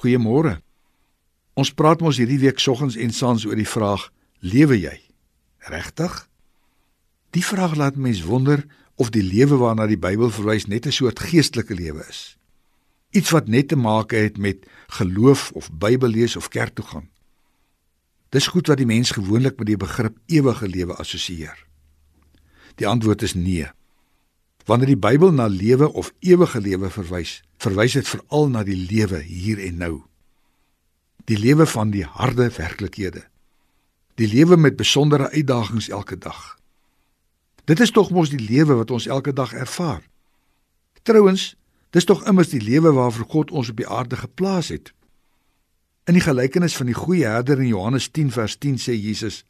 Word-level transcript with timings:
Goeiemôre. 0.00 0.62
Ons 1.60 1.74
praat 1.76 2.00
mos 2.00 2.16
hierdie 2.16 2.40
week 2.40 2.60
soggens 2.62 2.96
en 2.96 3.10
saans 3.12 3.44
oor 3.44 3.58
die 3.58 3.68
vraag: 3.68 4.06
Lewe 4.40 4.78
jy? 4.80 4.96
Regtig? 5.68 6.14
Die 7.36 7.44
vraag 7.44 7.76
laat 7.76 7.98
mens 8.00 8.22
wonder 8.24 8.64
of 8.96 9.12
die 9.12 9.22
lewe 9.22 9.58
waarna 9.60 9.84
die 9.90 10.00
Bybel 10.00 10.32
verwys 10.32 10.66
net 10.72 10.86
'n 10.86 10.92
soort 10.92 11.20
geestelike 11.20 11.74
lewe 11.74 12.04
is. 12.08 12.38
Iets 13.12 13.30
wat 13.30 13.48
net 13.48 13.68
te 13.68 13.76
maak 13.76 14.10
het 14.16 14.38
met 14.38 14.64
geloof 14.88 15.52
of 15.52 15.68
Bybel 15.72 16.08
lees 16.08 16.36
of 16.36 16.48
kerk 16.48 16.74
toe 16.74 16.84
gaan. 16.84 17.08
Dis 18.30 18.46
goed 18.46 18.66
wat 18.66 18.78
die 18.78 18.86
mens 18.86 19.10
gewoonlik 19.10 19.58
met 19.58 19.66
die 19.66 19.76
begrip 19.76 20.16
ewige 20.26 20.68
lewe 20.68 20.94
assosieer. 20.94 21.66
Die 22.74 22.86
antwoord 22.86 23.22
is 23.22 23.34
nee. 23.34 23.68
Wanneer 24.70 24.92
die 24.92 25.02
Bybel 25.02 25.32
na 25.34 25.48
lewe 25.50 25.88
of 25.98 26.12
ewige 26.22 26.60
lewe 26.60 26.90
verwys, 26.94 27.40
verwys 27.58 27.96
dit 27.98 28.06
veral 28.06 28.52
na 28.52 28.60
die 28.62 28.76
lewe 28.78 29.18
hier 29.26 29.58
en 29.58 29.80
nou. 29.82 29.94
Die 31.26 31.38
lewe 31.38 31.64
van 31.66 31.90
die 31.90 32.04
harde 32.06 32.46
werklikhede. 32.54 33.24
Die 34.14 34.28
lewe 34.30 34.54
met 34.56 34.76
besondere 34.78 35.26
uitdagings 35.32 35.88
elke 35.88 36.18
dag. 36.18 36.54
Dit 37.66 37.82
is 37.82 37.90
tog 37.90 38.12
mos 38.14 38.30
die 38.30 38.38
lewe 38.38 38.76
wat 38.78 38.92
ons 38.94 39.08
elke 39.10 39.32
dag 39.34 39.50
ervaar. 39.58 40.04
Trouwens, 41.02 41.56
dis 41.90 42.06
tog 42.06 42.22
immers 42.30 42.52
die 42.52 42.62
lewe 42.62 42.92
waarvoor 42.94 43.26
God 43.32 43.50
ons 43.50 43.72
op 43.72 43.80
die 43.80 43.88
aarde 43.88 44.20
geplaas 44.20 44.68
het. 44.70 44.92
In 46.06 46.14
die 46.14 46.22
gelykenis 46.22 46.76
van 46.78 46.86
die 46.86 46.98
goeie 46.98 47.26
herder 47.26 47.58
in 47.58 47.72
Johannes 47.72 48.06
10 48.14 48.30
vers 48.38 48.54
10 48.62 48.78
sê 48.78 48.94
Jesus: 48.94 49.42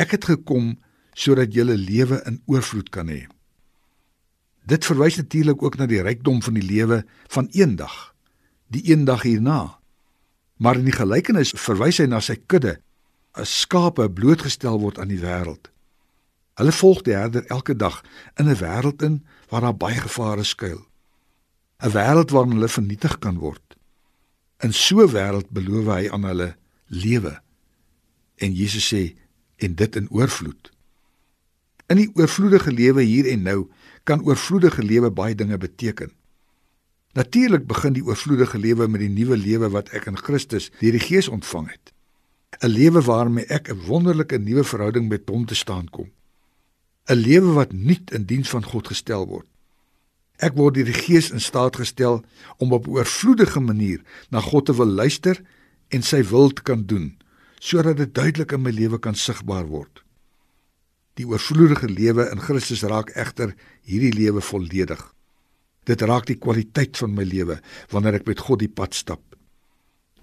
Ek 0.00 0.16
het 0.16 0.24
gekom 0.24 0.78
sodat 1.12 1.52
'n 1.52 1.76
lewe 1.76 2.22
in 2.24 2.40
oorvloed 2.46 2.88
kan 2.88 3.12
hê. 3.12 3.28
Dit 4.66 4.84
verwys 4.84 5.16
natuurlik 5.16 5.62
ook 5.62 5.76
na 5.76 5.86
die 5.86 6.02
rykdom 6.02 6.42
van 6.42 6.54
die 6.54 6.64
lewe 6.64 7.04
van 7.28 7.48
eendag, 7.52 8.14
die 8.68 8.82
eendag 8.82 9.22
hierna. 9.22 9.78
Maar 10.56 10.76
in 10.76 10.84
die 10.84 10.96
gelykenis 10.96 11.54
verwys 11.56 11.98
hy 11.98 12.06
na 12.06 12.20
sy 12.20 12.36
kudde, 12.46 12.76
as 13.32 13.60
skape 13.62 14.10
blootgestel 14.10 14.80
word 14.82 14.98
aan 14.98 15.08
die 15.08 15.22
wêreld. 15.22 15.70
Hulle 16.60 16.72
volg 16.76 17.02
die 17.06 17.14
herder 17.16 17.46
elke 17.48 17.76
dag 17.76 18.02
in 18.36 18.48
'n 18.48 18.60
wêreld 18.60 19.02
in 19.02 19.24
waar 19.48 19.60
daar 19.60 19.76
baie 19.76 20.00
gevare 20.00 20.44
skuil. 20.44 20.82
'n 21.80 21.90
Wêreld 21.90 22.30
waarin 22.30 22.52
hulle 22.52 22.68
vernietig 22.68 23.18
kan 23.18 23.38
word. 23.38 23.76
In 24.60 24.72
so 24.72 25.00
'n 25.00 25.12
wêreld 25.12 25.48
beloof 25.50 25.86
hy 25.86 26.10
aan 26.10 26.24
hulle 26.24 26.56
lewe. 26.86 27.40
En 28.36 28.52
Jesus 28.52 28.92
sê 28.92 29.16
en 29.56 29.74
dit 29.74 29.96
in 29.96 30.10
oorvloed. 30.10 30.70
In 31.90 31.98
die 31.98 32.10
oorvloedige 32.14 32.70
lewe 32.70 33.02
hier 33.02 33.26
en 33.26 33.42
nou 33.42 33.60
kan 34.06 34.22
oorvloedige 34.22 34.82
lewe 34.86 35.10
baie 35.10 35.34
dinge 35.34 35.58
beteken. 35.58 36.12
Natuurlik 37.18 37.66
begin 37.66 37.96
die 37.96 38.04
oorvloedige 38.06 38.58
lewe 38.58 38.86
met 38.88 39.02
die 39.02 39.10
nuwe 39.10 39.36
lewe 39.36 39.72
wat 39.74 39.90
ek 39.98 40.06
in 40.06 40.18
Christus 40.18 40.68
deur 40.78 40.94
die 40.94 41.02
Gees 41.02 41.28
ontvang 41.28 41.66
het. 41.70 41.90
'n 42.62 42.70
Lewe 42.70 43.02
waarmee 43.02 43.46
ek 43.46 43.70
'n 43.70 43.82
wonderlike 43.86 44.38
nuwe 44.38 44.64
verhouding 44.64 45.08
met 45.08 45.28
Hom 45.28 45.46
te 45.46 45.54
staan 45.54 45.90
kom. 45.90 46.10
'n 47.10 47.18
Lewe 47.18 47.52
wat 47.58 47.72
nuut 47.72 48.10
in 48.10 48.24
diens 48.24 48.50
van 48.50 48.64
God 48.64 48.86
gestel 48.86 49.26
word. 49.26 49.46
Ek 50.38 50.54
word 50.54 50.74
deur 50.74 50.84
die 50.84 51.02
Gees 51.06 51.30
in 51.30 51.40
staat 51.40 51.76
gestel 51.76 52.22
om 52.58 52.72
op 52.72 52.86
'n 52.86 52.90
oorvloedige 52.90 53.60
manier 53.60 54.00
na 54.30 54.40
God 54.40 54.66
te 54.66 54.74
wil 54.74 54.86
luister 54.86 55.42
en 55.88 56.02
sy 56.02 56.22
wil 56.22 56.52
te 56.52 56.62
kan 56.62 56.86
doen 56.86 57.16
sodat 57.58 57.96
dit 57.96 58.14
duidelik 58.14 58.52
in 58.52 58.62
my 58.62 58.70
lewe 58.70 58.98
kan 58.98 59.14
sigbaar 59.14 59.66
word. 59.66 60.02
Die 61.20 61.26
oorvloedige 61.28 61.88
lewe 61.92 62.30
in 62.32 62.40
Christus 62.40 62.80
raak 62.88 63.10
egter 63.12 63.50
hierdie 63.84 64.14
lewe 64.16 64.40
volledig. 64.40 65.00
Dit 65.84 66.00
raak 66.08 66.24
die 66.30 66.38
kwaliteit 66.40 66.96
van 66.96 67.12
my 67.12 67.26
lewe 67.28 67.58
wanneer 67.92 68.16
ek 68.20 68.28
met 68.30 68.40
God 68.40 68.62
die 68.62 68.70
pad 68.72 68.96
stap. 68.96 69.20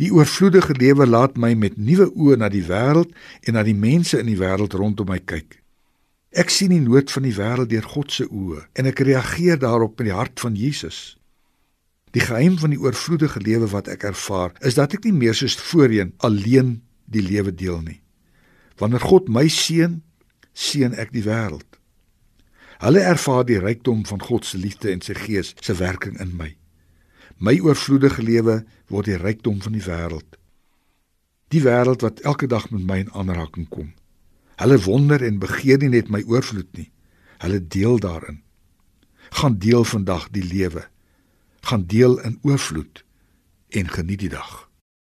Die 0.02 0.10
oorvloedige 0.14 0.74
lewe 0.78 1.06
laat 1.06 1.38
my 1.38 1.52
met 1.54 1.78
nuwe 1.78 2.08
oë 2.16 2.40
na 2.42 2.50
die 2.50 2.64
wêreld 2.66 3.14
en 3.46 3.58
na 3.58 3.64
die 3.66 3.78
mense 3.78 4.18
in 4.18 4.30
die 4.30 4.40
wêreld 4.40 4.74
rondom 4.78 5.12
my 5.12 5.20
kyk. 5.22 5.60
Ek 6.34 6.50
sien 6.54 6.74
die 6.74 6.82
nood 6.82 7.14
van 7.14 7.28
die 7.30 7.36
wêreld 7.38 7.70
deur 7.70 7.86
God 7.94 8.18
se 8.18 8.26
oë 8.26 8.66
en 8.82 8.90
ek 8.90 9.06
reageer 9.06 9.62
daarop 9.62 10.00
met 10.00 10.10
die 10.10 10.18
hart 10.18 10.42
van 10.42 10.58
Jesus. 10.58 11.14
Die 12.18 12.26
geheim 12.26 12.58
van 12.58 12.74
die 12.74 12.82
oorvloedige 12.82 13.44
lewe 13.46 13.70
wat 13.70 13.90
ek 13.94 14.08
ervaar, 14.10 14.56
is 14.66 14.80
dat 14.82 14.98
ek 14.98 15.06
nie 15.06 15.14
meer 15.14 15.38
soos 15.38 15.60
voorheen 15.62 16.16
alleen 16.26 16.80
die 17.06 17.22
lewe 17.22 17.54
deel 17.54 17.84
nie. 17.86 18.00
Wanneer 18.82 19.06
God 19.06 19.30
my 19.30 19.46
seën, 19.50 20.00
seën 20.58 20.96
ek 20.98 21.14
die 21.14 21.26
wêreld. 21.28 21.78
Hulle 22.82 23.02
ervaar 23.02 23.46
die 23.46 23.60
rykdom 23.62 24.04
van 24.06 24.22
God 24.22 24.46
se 24.46 24.58
liefde 24.58 24.90
en 24.92 25.02
sy 25.06 25.14
gees 25.18 25.54
se 25.62 25.76
werking 25.78 26.18
in 26.22 26.34
my. 26.38 26.52
My 27.38 27.58
oorvloedige 27.62 28.26
lewe 28.26 28.60
word 28.90 29.10
die 29.10 29.20
rykdom 29.22 29.62
van 29.62 29.78
die 29.78 29.86
wêreld. 29.86 30.38
Die 31.54 31.62
wêreld 31.64 32.04
wat 32.06 32.22
elke 32.26 32.50
dag 32.50 32.70
met 32.74 32.86
my 32.86 33.00
in 33.06 33.14
aanraking 33.14 33.70
kom. 33.70 33.94
Hulle 34.58 34.80
wonder 34.86 35.24
en 35.24 35.40
begeer 35.42 35.82
nie 35.82 35.94
net 35.94 36.10
my 36.10 36.24
oorvloed 36.26 36.70
nie. 36.78 36.90
Hulle 37.42 37.62
deel 37.62 38.00
daarin. 38.02 38.42
Gaan 39.30 39.58
deel 39.62 39.86
vandag 39.86 40.30
die 40.34 40.44
lewe. 40.44 40.88
Gaan 41.62 41.86
deel 41.86 42.18
in 42.26 42.40
oorvloed 42.42 43.04
en 43.70 43.90
geniet 43.90 44.26
die 44.26 44.34
dag. 44.34 44.67